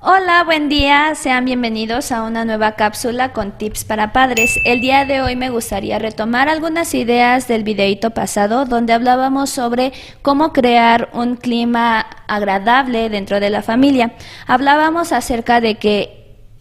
[0.00, 1.16] Hola, buen día.
[1.16, 4.56] Sean bienvenidos a una nueva cápsula con tips para padres.
[4.64, 9.92] El día de hoy me gustaría retomar algunas ideas del videito pasado donde hablábamos sobre
[10.22, 14.12] cómo crear un clima agradable dentro de la familia.
[14.46, 16.18] Hablábamos acerca de que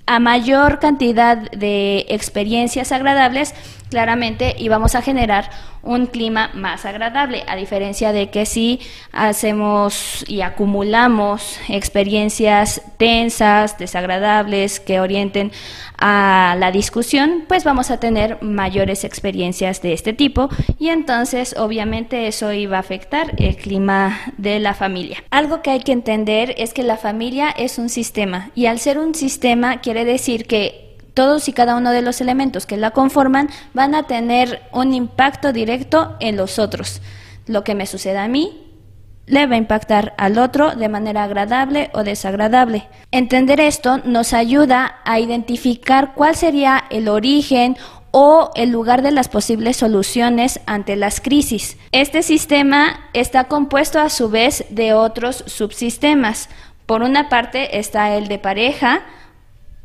[0.08, 3.54] a mayor cantidad de experiencias agradables,
[3.90, 5.50] claramente íbamos a generar
[5.84, 8.82] un clima más agradable, a diferencia de que si
[9.14, 15.52] hacemos y acumulamos experiencias tensas, desagradables, que orienten
[15.98, 22.28] a la discusión, pues vamos a tener mayores experiencias de este tipo y entonces obviamente
[22.28, 25.24] eso iba a afectar el clima de la familia.
[25.32, 29.00] Algo que hay que entender es que la familia es un sistema y al ser
[29.00, 30.87] un sistema quiere decir que
[31.18, 35.52] todos y cada uno de los elementos que la conforman van a tener un impacto
[35.52, 37.02] directo en los otros.
[37.48, 38.68] Lo que me suceda a mí
[39.26, 42.88] le va a impactar al otro de manera agradable o desagradable.
[43.10, 47.78] Entender esto nos ayuda a identificar cuál sería el origen
[48.12, 51.78] o el lugar de las posibles soluciones ante las crisis.
[51.92, 56.48] Este sistema está compuesto a su vez de otros subsistemas.
[56.86, 59.02] Por una parte está el de pareja,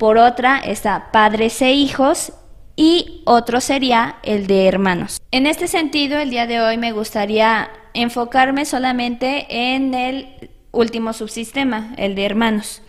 [0.03, 2.33] por otra está padres e hijos
[2.75, 5.21] y otro sería el de hermanos.
[5.31, 11.95] En este sentido, el día de hoy me gustaría enfocarme solamente en el último subsistema,
[11.99, 12.83] el de hermanos.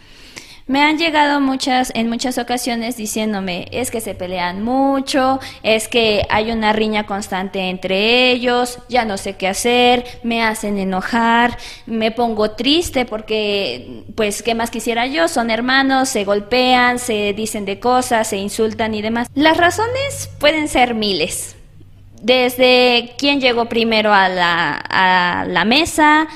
[0.66, 6.26] Me han llegado muchas, en muchas ocasiones diciéndome, es que se pelean mucho, es que
[6.30, 12.12] hay una riña constante entre ellos, ya no sé qué hacer, me hacen enojar, me
[12.12, 15.28] pongo triste porque, pues, ¿qué más quisiera yo?
[15.28, 19.28] Son hermanos, se golpean, se dicen de cosas, se insultan y demás.
[19.36, 21.58] Las razones pueden ser miles.
[22.22, 26.30] Desde quién llegó primero a la, a la mesa,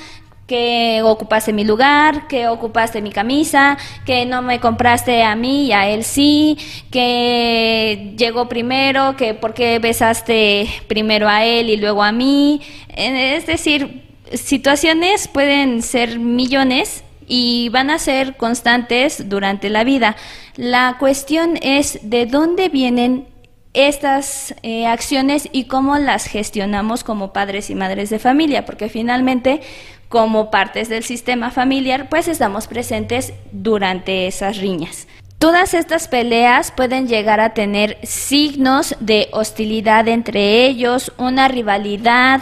[0.47, 5.71] que ocupaste mi lugar, que ocupaste mi camisa, que no me compraste a mí y
[5.73, 6.57] a él sí,
[6.89, 12.61] que llegó primero, que por qué besaste primero a él y luego a mí.
[12.95, 14.03] Es decir,
[14.33, 20.15] situaciones pueden ser millones y van a ser constantes durante la vida.
[20.55, 23.27] La cuestión es de dónde vienen
[23.73, 29.61] estas eh, acciones y cómo las gestionamos como padres y madres de familia, porque finalmente
[30.09, 35.07] como partes del sistema familiar, pues estamos presentes durante esas riñas.
[35.39, 42.41] Todas estas peleas pueden llegar a tener signos de hostilidad entre ellos, una rivalidad,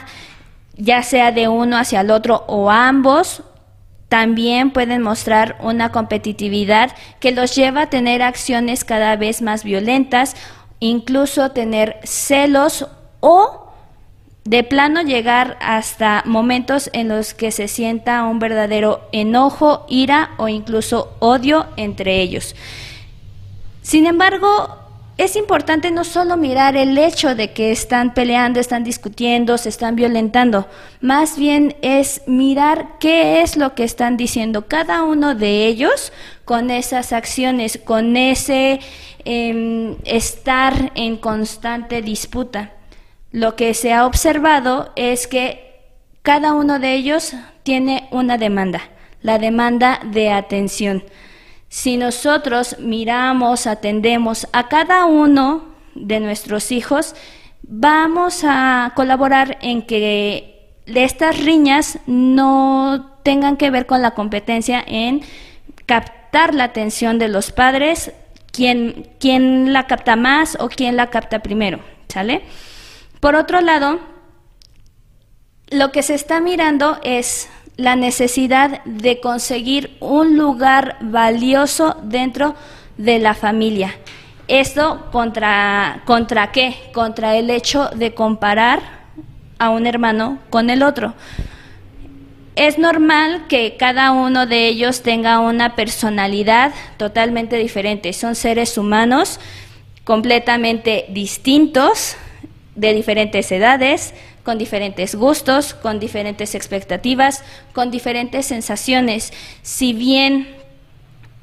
[0.78, 3.44] ya sea de uno hacia el otro o ambos.
[4.08, 10.36] También pueden mostrar una competitividad que los lleva a tener acciones cada vez más violentas,
[10.80, 12.88] incluso tener celos
[13.20, 13.65] o
[14.46, 20.48] de plano llegar hasta momentos en los que se sienta un verdadero enojo, ira o
[20.48, 22.56] incluso odio entre ellos.
[23.82, 24.48] Sin embargo,
[25.18, 29.96] es importante no solo mirar el hecho de que están peleando, están discutiendo, se están
[29.96, 30.68] violentando,
[31.02, 36.14] más bien es mirar qué es lo que están diciendo cada uno de ellos
[36.44, 38.80] con esas acciones, con ese
[39.24, 42.76] em, estar en constante disputa
[43.35, 45.81] lo que se ha observado es que
[46.22, 48.84] cada uno de ellos tiene una demanda,
[49.22, 51.03] la demanda de atención.
[51.68, 55.66] Si nosotros miramos, atendemos a cada uno
[55.96, 57.13] de nuestros hijos,
[57.62, 65.23] vamos a colaborar en que estas riñas no tengan que ver con la competencia en
[65.85, 68.13] captar la atención de los padres,
[68.53, 72.44] quién, quién la capta más o quién la capta primero, ¿sale?
[73.25, 74.00] Por otro lado,
[75.72, 82.53] lo que se está mirando es la necesidad de conseguir un lugar valioso dentro
[82.97, 83.96] de la familia.
[84.47, 86.75] ¿Esto contra, contra qué?
[86.94, 88.84] Contra el hecho de comparar
[89.58, 91.16] a un hermano con el otro.
[92.56, 98.14] Es normal que cada uno de ellos tenga una personalidad totalmente diferente.
[98.14, 99.40] Son seres humanos
[100.03, 102.17] completamente distintos,
[102.76, 104.14] de diferentes edades,
[104.44, 107.44] con diferentes gustos, con diferentes expectativas,
[107.74, 109.34] con diferentes sensaciones.
[109.62, 110.56] Si bien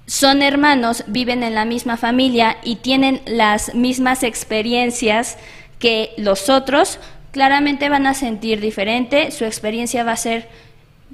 [0.07, 5.39] son hermanos, viven en la misma familia y tienen las mismas experiencias
[5.79, 6.99] que los otros,
[7.33, 10.49] claramente van a sentir diferente, su experiencia va a ser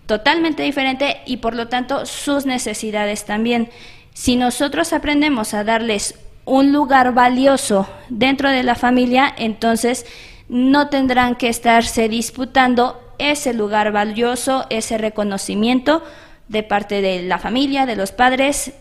[0.06, 3.70] totalmente diferente y por lo tanto sus necesidades también.
[4.14, 6.16] Si nosotros aprendemos a darles
[6.48, 10.06] un lugar valioso dentro de la familia, entonces
[10.48, 16.02] no tendrán que estarse disputando ese lugar valioso, ese reconocimiento
[16.48, 18.72] de parte de la familia, de los padres,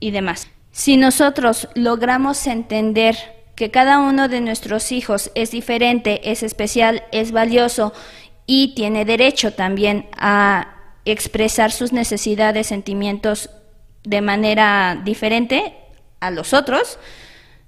[0.00, 0.48] y demás.
[0.72, 3.16] Si nosotros logramos entender
[3.54, 7.92] que cada uno de nuestros hijos es diferente, es especial, es valioso
[8.46, 13.50] y tiene derecho también a expresar sus necesidades, sentimientos
[14.02, 15.74] de manera diferente
[16.20, 16.98] a los otros,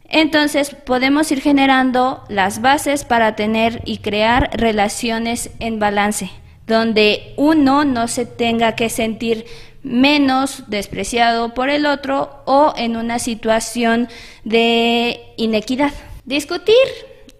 [0.08, 6.31] entonces podemos ir generando las bases para tener y crear relaciones en balance,
[6.66, 9.46] donde uno no se tenga que sentir
[9.82, 14.08] menos despreciado por el otro o en una situación
[14.44, 15.93] de inequidad.
[16.25, 16.75] Discutir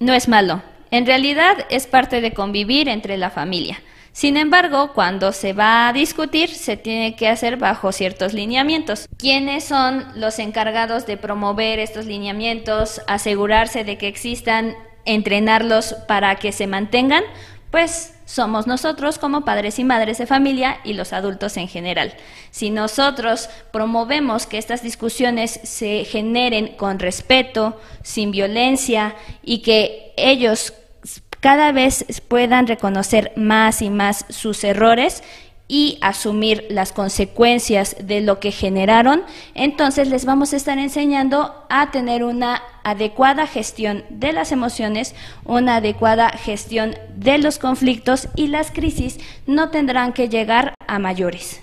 [0.01, 3.81] no es malo, en realidad es parte de convivir entre la familia.
[4.13, 9.09] Sin embargo, cuando se va a discutir, se tiene que hacer bajo ciertos lineamientos.
[9.17, 14.77] ¿Quiénes son los encargados de promover estos lineamientos, asegurarse de que existan,
[15.07, 17.25] entrenarlos para que se mantengan?
[17.71, 22.13] Pues somos nosotros como padres y madres de familia y los adultos en general.
[22.51, 30.75] Si nosotros promovemos que estas discusiones se generen con respeto, sin violencia y que ellos
[31.43, 35.25] cada vez puedan reconocer más y más sus errores
[35.67, 39.23] y asumir las consecuencias de lo que generaron,
[39.55, 45.77] entonces les vamos a estar enseñando a tener una adecuada gestión de las emociones, una
[45.77, 51.61] adecuada gestión de los conflictos y las crisis no tendrán que llegar a mayores.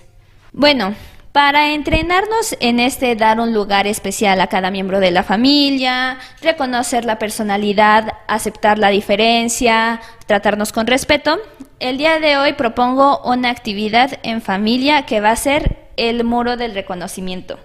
[0.52, 0.94] Bueno,
[1.32, 7.04] para entrenarnos en este dar un lugar especial a cada miembro de la familia, reconocer
[7.04, 11.38] la personalidad, aceptar la diferencia, tratarnos con respeto,
[11.78, 16.56] el día de hoy propongo una actividad en familia que va a ser el muro
[16.56, 17.58] del reconocimiento.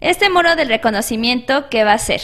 [0.00, 2.20] Este muro del reconocimiento, ¿qué va a ser?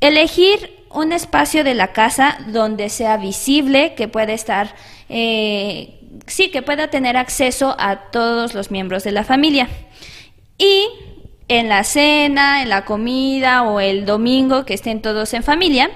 [0.00, 4.74] Elegir un espacio de la casa donde sea visible, que pueda estar
[5.08, 9.68] eh, sí, que pueda tener acceso a todos los miembros de la familia.
[10.58, 10.86] Y
[11.48, 15.90] en la cena, en la comida o el domingo que estén todos en familia,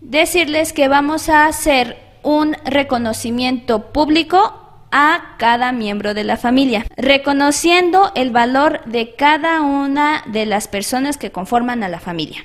[0.00, 4.56] decirles que vamos a hacer un reconocimiento público
[4.92, 11.16] a cada miembro de la familia, reconociendo el valor de cada una de las personas
[11.16, 12.44] que conforman a la familia.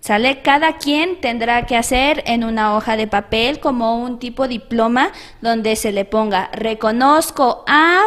[0.00, 0.40] ¿Sale?
[0.40, 5.12] Cada quien tendrá que hacer en una hoja de papel como un tipo diploma
[5.42, 8.02] donde se le ponga reconozco a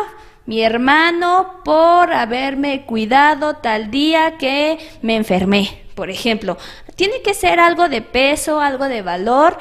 [0.46, 6.58] mi hermano por haberme cuidado tal día que me enfermé, por ejemplo.
[6.96, 9.58] Tiene que ser algo de peso, algo de valor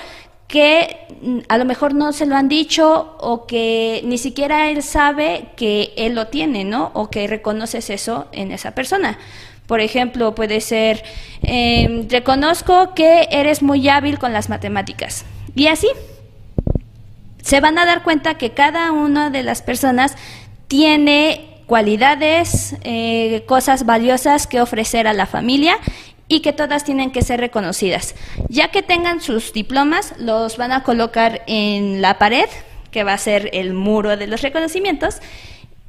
[0.49, 4.83] que mm, a lo mejor no se lo han dicho o que ni siquiera él
[4.83, 6.91] sabe que él lo tiene, ¿no?
[6.95, 9.19] O que reconoces eso en esa persona.
[9.73, 11.03] Por ejemplo, puede ser,
[11.41, 15.25] em, reconozco que eres muy hábil con las matemáticas.
[15.55, 15.89] Y así,
[17.41, 20.15] se van a dar cuenta que cada una de las personas
[20.69, 25.79] tiene cualidades, eh, cosas valiosas que ofrecer a la familia
[26.29, 28.15] y que todas tienen que ser reconocidas.
[28.51, 32.51] Ya que tengan sus diplomas, los van a colocar en la pared,
[32.91, 35.23] que va a ser el muro de los reconocimientos,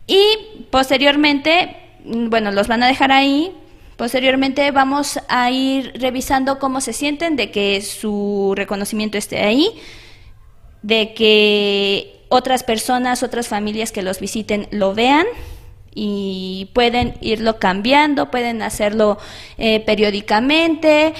[0.07, 0.23] y
[0.71, 1.75] posteriormente,
[2.05, 3.53] mm, bueno, los van a dejar ahí
[3.97, 9.69] Posteriormente vamos a ir revisando cómo se sienten de que su reconocimiento esté ahí,
[10.81, 15.25] de que otras personas, otras familias que los visiten lo vean
[15.93, 19.19] y pueden irlo cambiando, pueden hacerlo
[19.57, 21.13] eh, periódicamente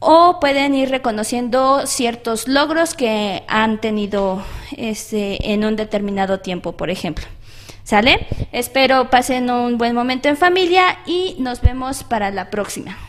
[0.00, 4.42] o pueden ir reconociendo ciertos logros que han tenido
[4.76, 7.24] este, en un determinado tiempo, por ejemplo.
[7.88, 8.26] ¿Sale?
[8.52, 13.07] Espero pasen un buen momento en familia y nos vemos para la próxima.